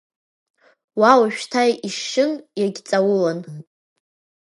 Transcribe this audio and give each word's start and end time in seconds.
Уа 0.99 1.11
ожәшьҭа 1.21 1.63
ишьшьын, 1.87 2.31
иагьҵаулан. 2.59 3.39